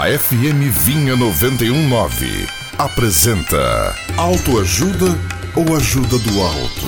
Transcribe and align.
A 0.00 0.18
FM 0.18 0.62
Vinha 0.72 1.14
919 1.14 2.46
apresenta 2.78 3.94
Autoajuda 4.16 5.08
ou 5.54 5.76
Ajuda 5.76 6.18
do 6.18 6.40
Alto? 6.40 6.86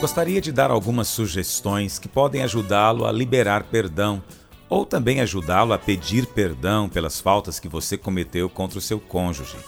Gostaria 0.00 0.40
de 0.40 0.50
dar 0.50 0.70
algumas 0.70 1.08
sugestões 1.08 1.98
que 1.98 2.08
podem 2.08 2.42
ajudá-lo 2.42 3.04
a 3.04 3.12
liberar 3.12 3.64
perdão 3.64 4.22
ou 4.66 4.86
também 4.86 5.20
ajudá-lo 5.20 5.74
a 5.74 5.78
pedir 5.78 6.24
perdão 6.24 6.88
pelas 6.88 7.20
faltas 7.20 7.60
que 7.60 7.68
você 7.68 7.98
cometeu 7.98 8.48
contra 8.48 8.78
o 8.78 8.82
seu 8.82 8.98
cônjuge. 8.98 9.58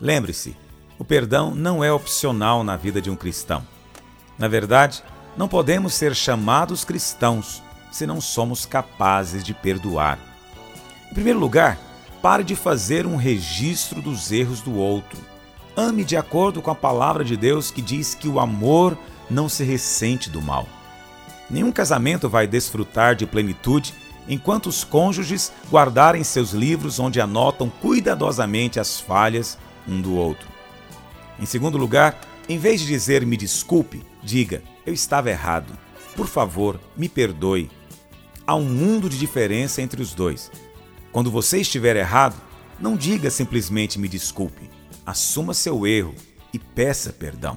Lembre-se, 0.00 0.56
o 1.00 1.04
perdão 1.04 1.52
não 1.52 1.82
é 1.82 1.92
opcional 1.92 2.62
na 2.62 2.76
vida 2.76 3.02
de 3.02 3.10
um 3.10 3.16
cristão. 3.16 3.66
Na 4.38 4.46
verdade, 4.46 5.02
não 5.36 5.48
podemos 5.48 5.94
ser 5.94 6.14
chamados 6.14 6.84
cristãos 6.84 7.60
se 7.92 8.06
não 8.06 8.20
somos 8.20 8.66
capazes 8.66 9.44
de 9.44 9.54
perdoar. 9.54 10.18
Em 11.10 11.14
primeiro 11.14 11.38
lugar, 11.38 11.78
pare 12.20 12.42
de 12.42 12.56
fazer 12.56 13.06
um 13.06 13.16
registro 13.16 14.02
dos 14.02 14.32
erros 14.32 14.60
do 14.60 14.74
outro. 14.74 15.20
Ame 15.76 16.04
de 16.04 16.16
acordo 16.16 16.60
com 16.60 16.70
a 16.70 16.74
palavra 16.74 17.24
de 17.24 17.36
Deus 17.36 17.70
que 17.70 17.82
diz 17.82 18.14
que 18.14 18.26
o 18.26 18.40
amor 18.40 18.98
não 19.30 19.48
se 19.48 19.62
ressente 19.62 20.28
do 20.28 20.40
mal. 20.42 20.66
Nenhum 21.48 21.70
casamento 21.70 22.28
vai 22.28 22.46
desfrutar 22.46 23.14
de 23.14 23.26
plenitude 23.26 23.94
enquanto 24.28 24.66
os 24.66 24.84
cônjuges 24.84 25.52
guardarem 25.70 26.24
seus 26.24 26.52
livros 26.52 26.98
onde 26.98 27.20
anotam 27.20 27.70
cuidadosamente 27.80 28.80
as 28.80 29.00
falhas 29.00 29.58
um 29.86 30.00
do 30.00 30.14
outro. 30.14 30.48
Em 31.38 31.44
segundo 31.44 31.76
lugar, 31.76 32.18
em 32.48 32.56
vez 32.56 32.80
de 32.80 32.86
dizer 32.86 33.26
me 33.26 33.36
desculpe, 33.36 34.02
diga 34.22 34.62
eu 34.86 34.92
estava 34.92 35.30
errado. 35.30 35.76
Por 36.16 36.26
favor, 36.26 36.78
me 36.96 37.08
perdoe 37.08 37.70
há 38.52 38.54
um 38.54 38.64
mundo 38.64 39.08
de 39.08 39.18
diferença 39.18 39.80
entre 39.80 40.02
os 40.02 40.12
dois. 40.12 40.50
Quando 41.10 41.30
você 41.30 41.60
estiver 41.60 41.96
errado, 41.96 42.36
não 42.78 42.96
diga 42.96 43.30
simplesmente 43.30 43.98
me 43.98 44.08
desculpe. 44.08 44.68
Assuma 45.06 45.54
seu 45.54 45.86
erro 45.86 46.14
e 46.52 46.58
peça 46.58 47.14
perdão. 47.14 47.56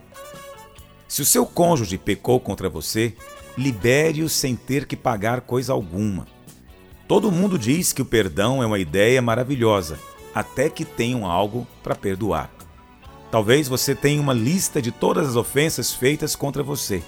Se 1.06 1.22
o 1.22 1.26
seu 1.26 1.46
cônjuge 1.46 1.98
pecou 1.98 2.40
contra 2.40 2.70
você, 2.70 3.14
libere-o 3.58 4.30
sem 4.30 4.56
ter 4.56 4.86
que 4.86 4.96
pagar 4.96 5.42
coisa 5.42 5.74
alguma. 5.74 6.28
Todo 7.10 7.32
mundo 7.32 7.60
diz 7.60 7.92
que 7.92 8.02
o 8.02 8.06
perdão 8.06 8.64
é 8.64 8.66
uma 8.66 8.80
ideia 8.80 9.22
maravilhosa, 9.22 10.00
até 10.34 10.70
que 10.70 10.86
tenham 10.86 11.26
algo 11.30 11.68
para 11.84 11.94
perdoar. 11.94 12.50
Talvez 13.30 13.68
você 13.68 13.94
tenha 13.94 14.22
uma 14.22 14.34
lista 14.34 14.82
de 14.82 14.92
todas 14.92 15.28
as 15.28 15.36
ofensas 15.36 15.94
feitas 15.94 16.38
contra 16.38 16.64
você. 16.64 17.04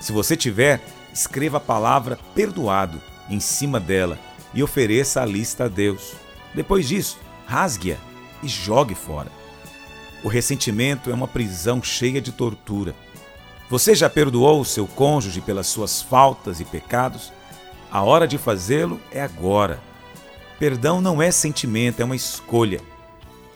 Se 0.00 0.12
você 0.12 0.36
tiver, 0.36 0.80
escreva 1.12 1.56
a 1.58 1.60
palavra 1.60 2.18
perdoado 2.34 3.00
em 3.28 3.40
cima 3.40 3.78
dela 3.78 4.18
e 4.52 4.62
ofereça 4.62 5.22
a 5.22 5.26
lista 5.26 5.64
a 5.64 5.68
Deus. 5.68 6.14
Depois 6.54 6.88
disso, 6.88 7.18
rasgue-a 7.46 7.96
e 8.42 8.48
jogue 8.48 8.94
fora. 8.94 9.30
O 10.22 10.28
ressentimento 10.28 11.10
é 11.10 11.14
uma 11.14 11.28
prisão 11.28 11.82
cheia 11.82 12.20
de 12.20 12.32
tortura. 12.32 12.94
Você 13.68 13.94
já 13.94 14.10
perdoou 14.10 14.60
o 14.60 14.64
seu 14.64 14.86
cônjuge 14.86 15.40
pelas 15.40 15.66
suas 15.66 16.02
faltas 16.02 16.60
e 16.60 16.64
pecados? 16.64 17.32
A 17.90 18.02
hora 18.02 18.26
de 18.26 18.36
fazê-lo 18.36 19.00
é 19.10 19.22
agora. 19.22 19.80
Perdão 20.58 21.00
não 21.00 21.22
é 21.22 21.30
sentimento, 21.30 22.00
é 22.00 22.04
uma 22.04 22.16
escolha. 22.16 22.80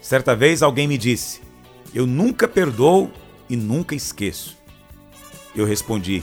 Certa 0.00 0.34
vez 0.34 0.62
alguém 0.62 0.88
me 0.88 0.96
disse: 0.96 1.40
Eu 1.92 2.06
nunca 2.06 2.48
perdoo 2.48 3.10
e 3.48 3.56
nunca 3.56 3.94
esqueço. 3.94 4.56
Eu 5.54 5.66
respondi: 5.66 6.22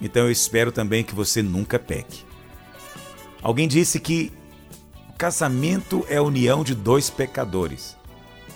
então 0.00 0.24
eu 0.24 0.30
espero 0.30 0.70
também 0.70 1.02
que 1.02 1.14
você 1.14 1.42
nunca 1.42 1.78
peque. 1.78 2.24
Alguém 3.42 3.68
disse 3.68 4.00
que 4.00 4.32
casamento 5.16 6.06
é 6.08 6.16
a 6.16 6.22
união 6.22 6.62
de 6.62 6.74
dois 6.74 7.10
pecadores. 7.10 7.96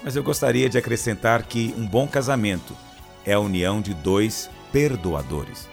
Mas 0.04 0.16
eu 0.16 0.22
gostaria 0.22 0.68
de 0.68 0.78
acrescentar 0.78 1.42
que 1.44 1.74
um 1.76 1.86
bom 1.86 2.06
casamento 2.06 2.76
é 3.24 3.32
a 3.32 3.40
união 3.40 3.80
de 3.80 3.94
dois 3.94 4.50
perdoadores. 4.72 5.68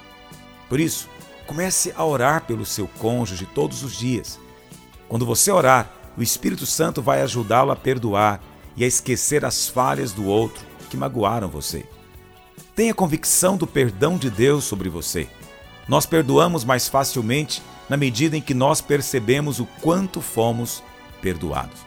Por 0.67 0.79
isso, 0.79 1.09
comece 1.47 1.93
a 1.95 2.05
orar 2.05 2.45
pelo 2.45 2.65
seu 2.65 2.87
cônjuge 2.99 3.47
todos 3.53 3.83
os 3.83 3.97
dias. 3.97 4.39
Quando 5.07 5.25
você 5.25 5.51
orar, 5.51 5.91
o 6.15 6.21
Espírito 6.21 6.65
Santo 6.65 7.01
vai 7.01 7.21
ajudá-lo 7.21 7.71
a 7.71 7.75
perdoar 7.75 8.41
e 8.75 8.83
a 8.83 8.87
esquecer 8.87 9.43
as 9.43 9.67
falhas 9.67 10.11
do 10.11 10.25
outro 10.25 10.63
que 10.89 10.97
magoaram 10.97 11.47
você. 11.47 11.85
Tenha 12.75 12.93
convicção 12.93 13.57
do 13.57 13.65
perdão 13.65 14.17
de 14.17 14.29
Deus 14.29 14.63
sobre 14.63 14.89
você. 14.89 15.27
Nós 15.89 16.05
perdoamos 16.05 16.63
mais 16.63 16.87
facilmente 16.87 17.63
na 17.89 17.97
medida 17.97 18.37
em 18.37 18.41
que 18.41 18.53
nós 18.53 18.79
percebemos 18.79 19.59
o 19.59 19.65
quanto 19.81 20.21
fomos 20.21 20.83
perdoados. 21.19 21.79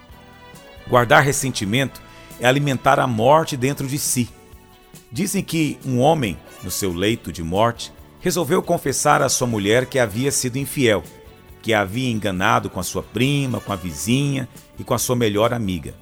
Guardar 0.89 1.23
ressentimento 1.23 2.03
é 2.41 2.47
alimentar 2.47 2.99
a 2.99 3.07
morte 3.07 3.57
dentro 3.57 3.87
de 3.87 3.97
si. 4.01 4.29
Dizem 5.11 5.43
que 5.45 5.79
um 5.87 6.01
homem, 6.01 6.37
no 6.65 6.71
seu 6.71 6.93
leito 6.93 7.31
de 7.31 7.45
morte, 7.45 7.93
resolveu 8.19 8.61
confessar 8.61 9.23
à 9.23 9.29
sua 9.29 9.47
mulher 9.47 9.87
que 9.87 10.01
havia 10.01 10.33
sido 10.33 10.59
infiel, 10.59 11.05
que 11.63 11.73
a 11.73 11.83
havia 11.83 12.11
enganado 12.11 12.69
com 12.69 12.81
a 12.81 12.85
sua 12.85 13.05
prima, 13.05 13.61
com 13.61 13.73
a 13.73 13.77
vizinha 13.77 14.49
e 14.77 14.83
com 14.83 14.95
a 14.95 14.99
sua 14.99 15.15
melhor 15.15 15.55
amiga. 15.55 15.95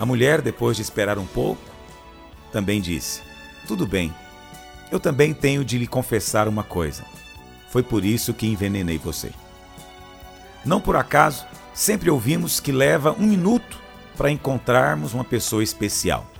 A 0.00 0.06
mulher, 0.06 0.40
depois 0.40 0.76
de 0.76 0.82
esperar 0.82 1.18
um 1.18 1.26
pouco, 1.26 1.60
também 2.50 2.80
disse: 2.80 3.20
Tudo 3.68 3.86
bem, 3.86 4.12
eu 4.90 4.98
também 4.98 5.34
tenho 5.34 5.62
de 5.62 5.76
lhe 5.76 5.86
confessar 5.86 6.48
uma 6.48 6.62
coisa. 6.62 7.04
Foi 7.72 7.82
por 7.82 8.04
isso 8.04 8.34
que 8.34 8.46
envenenei 8.46 8.98
você. 8.98 9.32
Não 10.62 10.78
por 10.78 10.94
acaso, 10.94 11.46
sempre 11.72 12.10
ouvimos 12.10 12.60
que 12.60 12.70
leva 12.70 13.16
um 13.18 13.26
minuto 13.26 13.80
para 14.14 14.30
encontrarmos 14.30 15.14
uma 15.14 15.24
pessoa 15.24 15.64
especial, 15.64 16.30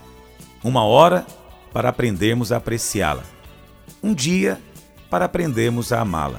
uma 0.62 0.84
hora 0.84 1.26
para 1.72 1.88
aprendermos 1.88 2.53
a 2.53 2.59
apreciá-la, 2.59 3.22
um 4.03 4.12
dia 4.12 4.60
para 5.09 5.25
aprendermos 5.25 5.91
a 5.91 6.03
amá-la, 6.03 6.38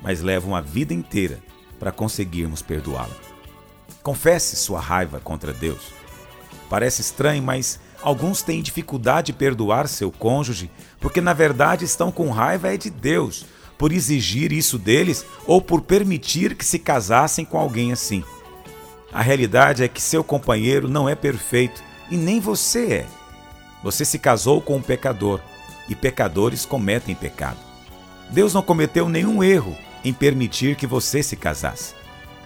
mas 0.00 0.22
leva 0.22 0.48
uma 0.48 0.62
vida 0.62 0.94
inteira 0.94 1.38
para 1.78 1.92
conseguirmos 1.92 2.62
perdoá-la. 2.62 3.14
Confesse 4.02 4.56
sua 4.56 4.80
raiva 4.80 5.20
contra 5.20 5.52
Deus. 5.52 5.92
Parece 6.70 7.02
estranho, 7.02 7.42
mas 7.42 7.78
alguns 8.00 8.40
têm 8.40 8.62
dificuldade 8.62 9.26
de 9.26 9.34
perdoar 9.34 9.86
seu 9.88 10.10
cônjuge 10.10 10.70
porque, 10.98 11.20
na 11.20 11.34
verdade, 11.34 11.84
estão 11.84 12.10
com 12.10 12.30
raiva 12.30 12.72
é 12.72 12.78
de 12.78 12.88
Deus, 12.88 13.44
por 13.82 13.90
exigir 13.90 14.52
isso 14.52 14.78
deles 14.78 15.26
ou 15.44 15.60
por 15.60 15.80
permitir 15.80 16.54
que 16.54 16.64
se 16.64 16.78
casassem 16.78 17.44
com 17.44 17.58
alguém 17.58 17.90
assim. 17.90 18.22
A 19.12 19.20
realidade 19.20 19.82
é 19.82 19.88
que 19.88 20.00
seu 20.00 20.22
companheiro 20.22 20.88
não 20.88 21.08
é 21.08 21.16
perfeito 21.16 21.82
e 22.08 22.16
nem 22.16 22.38
você 22.38 22.92
é. 22.92 23.06
Você 23.82 24.04
se 24.04 24.20
casou 24.20 24.60
com 24.60 24.76
um 24.76 24.80
pecador 24.80 25.40
e 25.88 25.96
pecadores 25.96 26.64
cometem 26.64 27.12
pecado. 27.12 27.58
Deus 28.30 28.54
não 28.54 28.62
cometeu 28.62 29.08
nenhum 29.08 29.42
erro 29.42 29.76
em 30.04 30.12
permitir 30.12 30.76
que 30.76 30.86
você 30.86 31.20
se 31.20 31.34
casasse. 31.34 31.92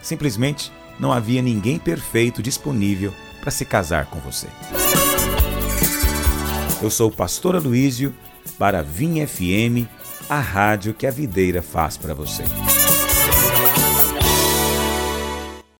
Simplesmente 0.00 0.72
não 0.98 1.12
havia 1.12 1.42
ninguém 1.42 1.78
perfeito 1.78 2.42
disponível 2.42 3.12
para 3.42 3.50
se 3.50 3.66
casar 3.66 4.06
com 4.06 4.18
você. 4.20 4.48
Eu 6.82 6.90
sou 6.90 7.08
o 7.08 7.12
pastor 7.12 7.56
Aloísio 7.56 8.14
para 8.58 8.82
Vim 8.82 9.24
FM 9.26 9.88
a 10.28 10.38
rádio 10.38 10.92
que 10.92 11.06
a 11.06 11.10
videira 11.10 11.62
faz 11.62 11.96
para 11.96 12.14
você. 12.14 12.44